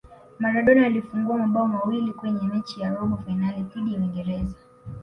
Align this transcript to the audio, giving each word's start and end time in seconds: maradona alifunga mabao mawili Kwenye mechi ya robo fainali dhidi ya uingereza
maradona 0.39 0.85
alifunga 0.85 1.37
mabao 1.37 1.67
mawili 1.67 2.13
Kwenye 2.13 2.47
mechi 2.47 2.81
ya 2.81 2.89
robo 2.95 3.17
fainali 3.17 3.63
dhidi 3.63 3.93
ya 3.93 3.99
uingereza 3.99 4.55